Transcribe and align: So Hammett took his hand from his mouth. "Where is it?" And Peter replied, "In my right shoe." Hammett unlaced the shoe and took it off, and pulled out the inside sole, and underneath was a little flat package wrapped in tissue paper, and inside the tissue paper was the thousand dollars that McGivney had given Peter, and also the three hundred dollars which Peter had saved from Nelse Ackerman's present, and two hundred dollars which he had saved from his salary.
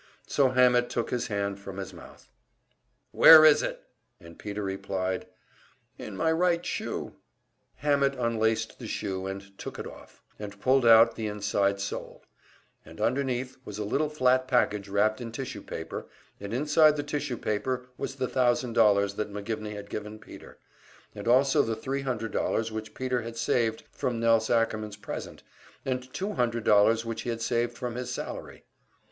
So 0.25 0.49
Hammett 0.49 0.89
took 0.89 1.11
his 1.11 1.27
hand 1.27 1.59
from 1.59 1.77
his 1.77 1.93
mouth. 1.93 2.27
"Where 3.11 3.45
is 3.45 3.61
it?" 3.61 3.83
And 4.19 4.39
Peter 4.39 4.63
replied, 4.63 5.27
"In 5.99 6.17
my 6.17 6.31
right 6.31 6.65
shoe." 6.65 7.17
Hammett 7.75 8.15
unlaced 8.15 8.79
the 8.79 8.87
shoe 8.87 9.27
and 9.27 9.55
took 9.59 9.77
it 9.77 9.85
off, 9.85 10.23
and 10.39 10.59
pulled 10.59 10.87
out 10.87 11.13
the 11.13 11.27
inside 11.27 11.79
sole, 11.79 12.23
and 12.83 12.99
underneath 12.99 13.57
was 13.63 13.77
a 13.77 13.83
little 13.85 14.09
flat 14.09 14.47
package 14.47 14.89
wrapped 14.89 15.21
in 15.21 15.31
tissue 15.31 15.61
paper, 15.61 16.07
and 16.39 16.51
inside 16.51 16.95
the 16.97 17.03
tissue 17.03 17.37
paper 17.37 17.85
was 17.99 18.15
the 18.15 18.27
thousand 18.27 18.73
dollars 18.73 19.13
that 19.13 19.31
McGivney 19.31 19.75
had 19.75 19.87
given 19.91 20.17
Peter, 20.17 20.57
and 21.13 21.27
also 21.27 21.61
the 21.61 21.75
three 21.75 22.01
hundred 22.01 22.31
dollars 22.31 22.71
which 22.71 22.95
Peter 22.95 23.21
had 23.21 23.37
saved 23.37 23.83
from 23.91 24.19
Nelse 24.19 24.49
Ackerman's 24.49 24.97
present, 24.97 25.43
and 25.85 26.11
two 26.11 26.33
hundred 26.33 26.63
dollars 26.63 27.05
which 27.05 27.21
he 27.21 27.29
had 27.29 27.43
saved 27.43 27.77
from 27.77 27.93
his 27.93 28.09
salary. 28.11 28.63